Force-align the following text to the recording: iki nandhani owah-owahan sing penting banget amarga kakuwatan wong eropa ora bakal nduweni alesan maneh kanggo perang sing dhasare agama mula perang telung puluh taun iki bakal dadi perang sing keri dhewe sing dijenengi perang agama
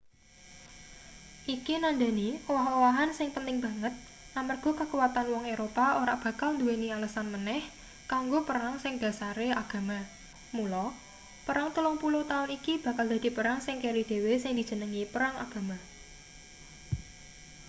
iki 1.55 1.73
nandhani 1.83 2.29
owah-owahan 2.51 3.11
sing 3.17 3.29
penting 3.35 3.57
banget 3.65 3.93
amarga 4.39 4.71
kakuwatan 4.79 5.27
wong 5.33 5.43
eropa 5.53 5.85
ora 6.01 6.13
bakal 6.23 6.49
nduweni 6.53 6.87
alesan 6.95 7.27
maneh 7.33 7.63
kanggo 8.11 8.39
perang 8.49 8.75
sing 8.83 8.93
dhasare 9.01 9.47
agama 9.63 9.99
mula 10.55 10.85
perang 11.47 11.67
telung 11.75 11.97
puluh 12.03 12.23
taun 12.31 12.49
iki 12.57 12.73
bakal 12.85 13.05
dadi 13.13 13.29
perang 13.37 13.57
sing 13.65 13.75
keri 13.83 14.03
dhewe 14.11 14.33
sing 14.43 14.53
dijenengi 14.59 15.03
perang 15.13 15.35
agama 15.45 15.77